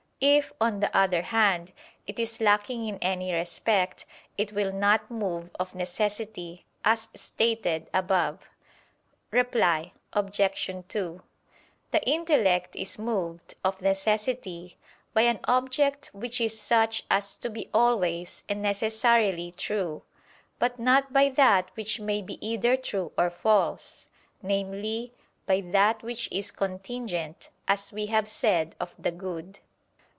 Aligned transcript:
If, 0.23 0.53
on 0.61 0.81
the 0.81 0.95
other 0.95 1.23
hand, 1.23 1.71
it 2.05 2.19
is 2.19 2.39
lacking 2.39 2.85
in 2.87 2.99
any 3.01 3.33
respect, 3.33 4.05
it 4.37 4.51
will 4.53 4.71
not 4.71 5.09
move 5.09 5.49
of 5.59 5.73
necessity, 5.73 6.63
as 6.85 7.09
stated 7.15 7.89
above. 7.91 8.47
Reply 9.31 9.93
Obj. 10.13 10.39
2: 10.89 11.23
The 11.89 12.07
intellect 12.07 12.75
is 12.75 12.99
moved, 12.99 13.55
of 13.63 13.81
necessity, 13.81 14.77
by 15.15 15.21
an 15.21 15.39
object 15.45 16.11
which 16.13 16.39
is 16.39 16.61
such 16.61 17.03
as 17.09 17.35
to 17.37 17.49
be 17.49 17.71
always 17.73 18.43
and 18.47 18.61
necessarily 18.61 19.51
true: 19.51 20.03
but 20.59 20.77
not 20.77 21.11
by 21.11 21.29
that 21.29 21.71
which 21.75 21.99
may 21.99 22.21
be 22.21 22.37
either 22.47 22.77
true 22.77 23.11
or 23.17 23.31
false 23.31 24.07
viz. 24.43 25.09
by 25.47 25.61
that 25.61 26.03
which 26.03 26.29
is 26.31 26.51
contingent: 26.51 27.49
as 27.67 27.91
we 27.91 28.05
have 28.05 28.29
said 28.29 28.75
of 28.79 28.93
the 28.99 29.11
good. 29.11 29.59